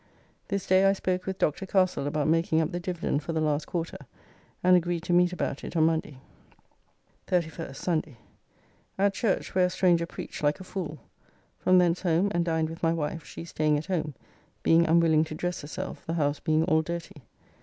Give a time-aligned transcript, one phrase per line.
[0.47, 1.67] This day I spoke with Dr.
[1.67, 3.99] Castle about making up the dividend for the last quarter,
[4.63, 6.17] and agreed to meet about it on Monday.
[7.27, 8.17] 31st (Sunday).
[8.97, 10.97] At church, where a stranger preached like a fool.
[11.59, 14.15] From thence home and dined with my wife, she staying at home,
[14.63, 17.21] being unwilling to dress herself, the house being all dirty.